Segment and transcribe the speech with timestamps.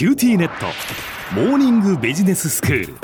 [0.00, 0.64] QTnet。
[1.34, 2.94] モーニングビジネススクール。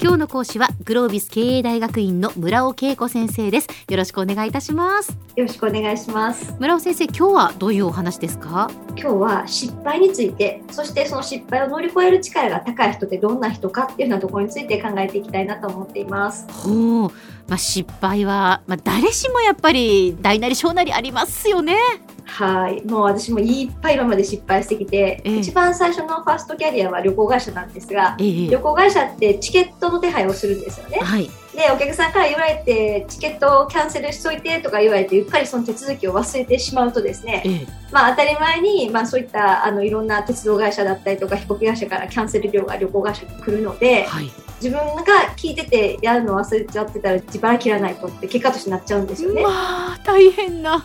[0.00, 3.68] 今日の講師はグロービス経営大学院の村尾恵子先生です。
[3.88, 5.18] よろしくお願いいたします。
[5.34, 6.54] よろしくお願いします。
[6.60, 8.70] 村尾先生今日はどういうお話ですか？
[8.90, 16.46] 今日は失敗についてそしてその失敗を乗り越える力が高い人ってどんな人かっていうようなところについて考えていきたいなと思っています。
[16.48, 17.10] ほう。
[17.48, 21.76] まあ、失敗は、まあ、誰しもやっぱり大なり小なりありますよね
[22.26, 22.84] はい。
[22.84, 30.98] もう私もいっぱい今まで失敗してきて、ええ、一番最初のファーストキャリアは旅行会社なんですが、え、旅行会社ってチケットの手配をするんですよね。
[30.98, 31.30] はい。
[31.56, 45.04] でお客さんから言われてチケットをキャンセルしといてとか言われてうっかりその手続きを忘れてしまうとですね、ええ、まあ、当たり前に、まあ、そういったあのいろんな鉄道会社だったりとか飛行機会社からキャンセル料が旅行会社に来るので、はい、自分が
[45.36, 49.42] 聞いててやるの忘れちゃってたら自腹切らないとって結果としてなっちゃうんですよね。
[49.42, 49.48] ま
[49.94, 50.84] あ大変な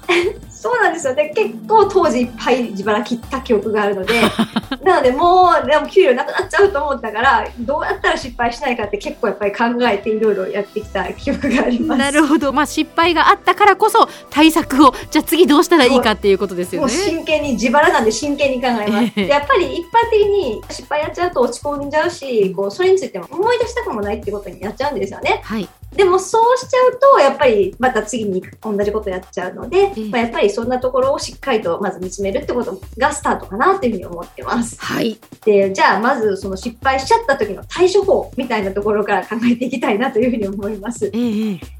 [0.62, 4.14] そうなんですよね結構当時いっぱい自腹切った記憶があるので
[4.86, 12.00] なのでもうでも給料なくなっちゃうと思ったからどうやったら失敗しないかって結構やっぱり考えていろいろやってきた記憶があります。
[12.00, 16.90] なるほど、まあ、失敗があったからこそ対策をじゃあ次どうしたらいいかっていうことですよね。
[16.90, 19.20] 真剣に自腹なんで真剣に考えます。
[19.20, 25.41] やっぱり一般的に失敗やっちゃうと落ち込んじゃうしこうそれについても思い出したくもないってことにやっちゃうんですよね。
[25.44, 34.80] はいでもそうしちゃうと、やっぱりまた次に同じことやっちゃうので、まあ、やっぱりそんなところをしっかりとまず見つめるってことがスタートかなというふうに思ってます。
[34.80, 35.20] はい。
[35.44, 41.12] で、じゃあまずその失敗しちゃった時の対処法みたいなところから考えていきたいなというふうに思います。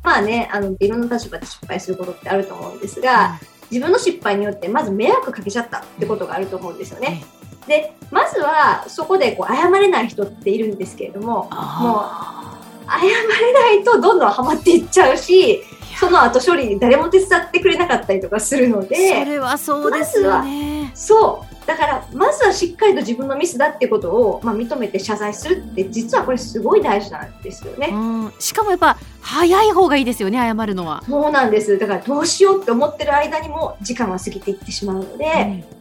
[0.04, 3.40] まあね、あの、いろんな立場で失敗することってあると思うんですが、
[3.72, 7.24] 自分の失敗によってまず迷惑かけちゃったってことがあると思うんですよね。
[7.68, 12.06] で、まずはそこでこう謝れない人っているんですけれども、も
[12.40, 12.41] う
[12.88, 15.62] 謝れないとどんどんハマっていっちゃうし
[16.00, 21.52] その後処理に誰も手伝ってくれなかったりとかするのでそれはそうですよね、そう。
[21.66, 27.94] だからまずはしっかりと自分のミスだってことを、まあ、認めて謝罪するって実はこれすごい大事なんですよね。
[28.40, 31.04] しかもやっぱ早い方がいいですよね謝るのは。
[31.08, 31.78] そうなんです。
[31.78, 35.28] だからどうしようって思ってる間にも時間は過ぎていってしまうので、う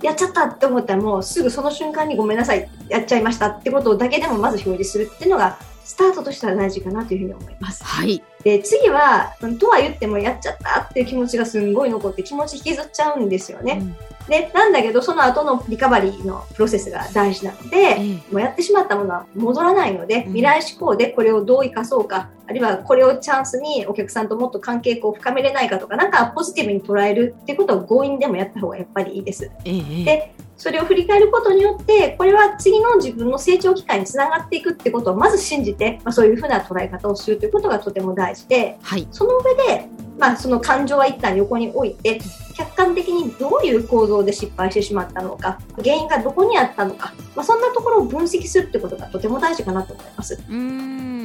[0.02, 7.84] ん、やっちゃったって思ったらもうすぐその瞬間にごめんなさいやっちゃいましたってことだけでもまず表示するっていうのがスタートとしては大事かなというふうに思います。
[7.84, 8.22] はい。
[8.44, 13.78] で、次は、とは言ってもやっちゃったっていう気持ちがすんごい残って気持ち引きずっちゃうんですよね。
[13.80, 13.96] うん
[14.30, 29.50] で、なんだけど、その後のリカバリーのプロセスが大事なので、うん、もうやってしまったものは戻らないので、未来志向でこれをどう生かそうか、あるいはこれをチャンスにお客さんともっと関係を深めれないかとか、なんかポジティブに捉えるっていうことを強引でもやった方がやっぱりいいです。
[29.64, 39.86] で、それを振り返ることによって、これは次の自分の成長機会につながっていくってことをまず信じて、まあ、そういうふうな捉え方をするということがとても大事で、はい、その上で、
[40.18, 42.20] まあ、その感情は一旦横に置いて、
[42.54, 50.38] 客観的にどういう構造で失敗してしまったのか、原因がどこにあったのか、まあ、そんなところを分析するってことがとても大事かなと思います。
[50.46, 51.19] うん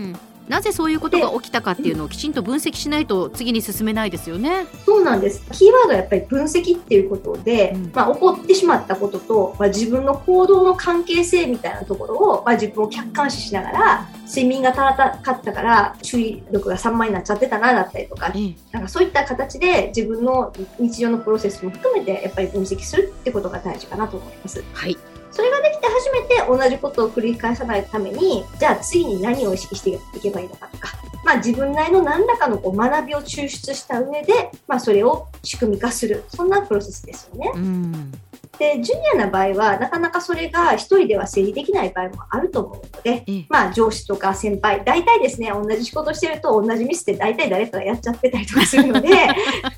[0.47, 4.67] なぜそういうことが起きたかっていうのをきちんと分析しないと次に進めないですよね。
[4.85, 5.43] そうなんです。
[5.51, 24.63] キーワードはやっぱり分析っていうことで、うん、まあ、起こってしまったことと、まあ、自分の行動の関係性みたいなところを、まあ、自分を客観視しながら、睡眠が足らなかったから注意力が散漫になっちゃってたなだったりとか、うん、なんかそういった形で自分の日常のプロセスも含めてやっぱり分析するってことが大事かなと思います。
[24.73, 24.97] はい。
[25.35, 36.23] それがで初めて同じことを繰り返さないために、じゃあ次に何を意識していけばいいのかとか、まあ自分なりの何らかのこう学びを抽出した上で、まあそれを仕組み化する。
[36.29, 37.51] そんなプロセスですよね。
[37.55, 38.11] うん
[38.57, 49.09] で、ジュニアな場合は、なかなかそれが一人では整理できない場合もあると思うので、うん、まあ上司とか先輩、大体ですね、同じ仕事してると同じミスって大体誰かがやっちゃってたりとかするので、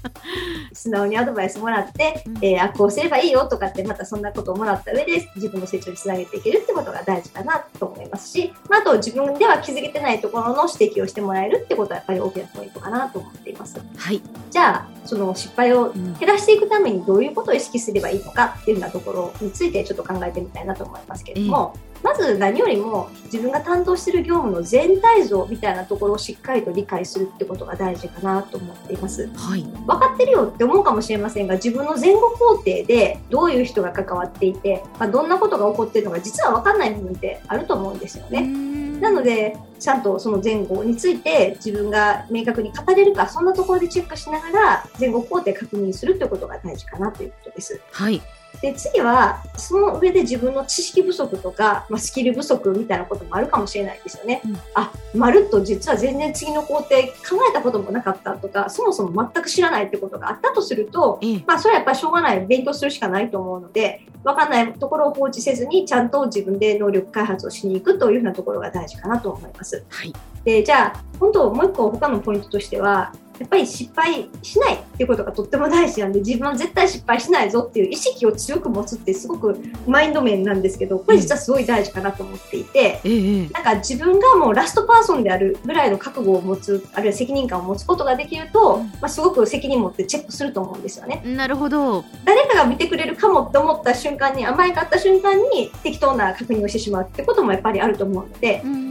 [0.74, 13.80] 素直にアドバイスもらって、うん、えー、あ、こうすればいいよとかって、またそんなことをもらった上で自分の成長につなげていけるってことが大事かなと思いますし、まあ、あと自分では気づけてないところの指摘をしてもらえるってことはやっぱり大きなポイントかなと思っています。
[13.96, 14.22] はい。
[14.50, 29.30] じゃあ、その失敗を減らしていくためにどういうことを意識すればいいのかっていうようなところについてちょっと考えてみたいなと思いますけれども、まず何よりも自分が担当している業務の全体像みたいなところをしっかりと理解するってことが大事かなと思っています。
[29.36, 38.77] はい、分かってるよって思うかもしれませんが自分の前後工程でどういう人が関わっていて、まあ、どんなことが起こっているのか実は分かんない部分ってあると思うんですよね。
[39.00, 47.80] なので、ちゃんとその前後について自分が明確に語れるか、そんなところでチェックしながら、前後工程確認するということが大事かなということです。
[47.92, 48.22] はい。
[48.62, 54.42] で次はその上で自分の知識不足とか、まあ、スキル不足みたいなこともあるかもしれないですよね。
[54.46, 69.84] うん、あまるっと実は全然次の工程考えたこともなかったとかそもそも全く知らないってことがあったとすると、まあ、それはやっぱりしょうがない勉強するしかないと思うので分かんないところを放置せずにちゃんと自分で能力開発をしに行くというふうなところが大事かなと思います。
[69.90, 91.22] はい、でじゃあ本当もう一個他のポイントとしてはやっぱり失敗しないっていうことがとっても大事なんで自分は絶対失敗しないぞっていう意識を強く持つってすごくマインド面なんですけどこれ実はすごい大事かなと思っていて、うん、なんか自分がもうラストパーソンであるぐらいの覚悟を持つあるいは責任感を持つことができると、まあ、すごく責任持ってチェックすると思うんですよね。
[91.26, 92.04] なるほど。
[92.26, 98.62] 誰かが見てくれるかもって思った瞬間に甘えかった瞬間に適当な確認をしてしまうってこともやっぱりあると思うので。
[98.64, 98.88] うん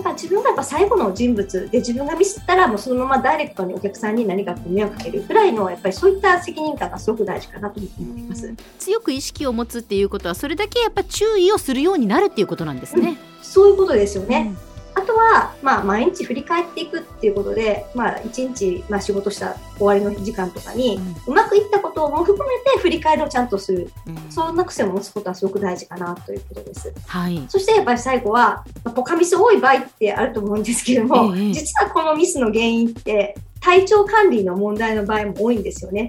[0.00, 8.54] だから自分がやっぱ最後の人物で自分がミスったらもうそのままダイレクトにお客さんに何か迷惑かけるぐらいのやっぱりそういった責任感がすごく大事かなと思います。
[8.78, 13.10] 強く意識を持つっていうことはそれだけやっぱ注意をするようになるっていうことなんですね。
[13.10, 14.54] うん、そういうことですよね。
[14.94, 20.96] うんあとは、まあ、毎日振り返っていくっていうことで、まあ、一日、まあ、仕事した終わりの時間とかに、
[21.26, 26.92] うん、うまくいったことも含めて振り返りをちゃんとする、うん、そんな癖を持つことはすごく大事かなということです。
[27.06, 28.64] はい、そしてやっぱり最後は、
[28.94, 36.08] ポカミス多い場合ってあると思うんですけども、え実はこのミスの原因って体調管理の問題の場合も多いんですよね。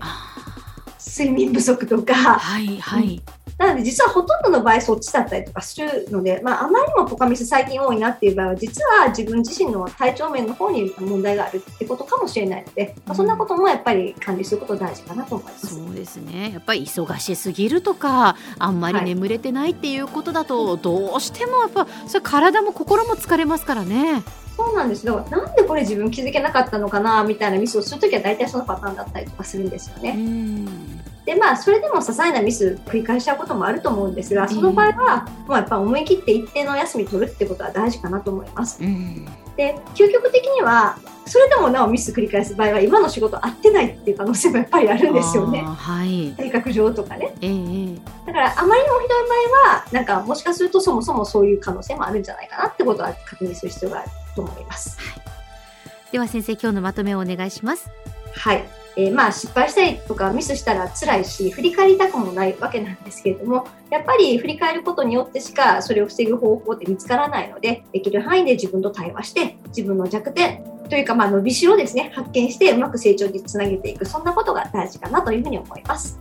[0.99, 3.21] 睡眠不足とか、はいはい、
[3.61, 15.75] なので実はほとんどの場合そっちだったりとかするので、まあ、あまりにもポカミス最近多いなっていう場合は実は自分自身の体調面の方に問題があるってことかもしれないので、まあ、そんなこともやっぱり管理すること大事かなと思います。
[15.75, 24.23] そうですねやっぱり忙しすぎるとかあんまり眠れてないっていうことだと、どうしてもやっぱそれ体も心も疲れますからね。
[24.57, 31.00] そうなんですだからなんでこれ自分気づけなかったのかなみたいなミスをするときは大体そのパターンだったりとかするんですよね。
[31.25, 38.83] でまあ、それでも些細なミス繰り返しちゃうこともあると思うんですがその場合は、まあ、やっぱ思い切って一定の休み取るってことは大事かなと思います。
[38.83, 39.25] うん、
[39.55, 40.97] で究極的には
[41.27, 45.61] それでもなおミス繰り返す場合は今の仕事合ってないっていう可能性もやっぱりあるんですよね。
[45.61, 54.99] はい、性格上とかね、えー、だからあまりにもひどい場合はなんかもしかするとそもそもそういう可能性もあるんじゃないかなってことは確認する必要があると思います。
[54.99, 57.91] はい、では先生今日のまとめをお願いします。
[58.33, 74.05] はいえー、まあ失敗したりとかミスしたら辛いし振り返りたくもないわけなんですけれどもやっぱり振り返ることによってしかそれを防ぐ方法って見つからないのでできる範囲で自分と対話して自分の弱点というかまあ伸びしろですね発見してうまく成長につなげていく。
[74.05, 76.19] そんなことが大事かなというふうに思います。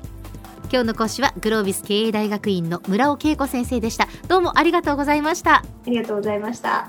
[0.73, 4.07] 今日の講師はグロービス経営大学院の村尾恵子先生でした。
[4.29, 5.57] どうもありがとうございました。
[5.57, 6.89] ありがとうございました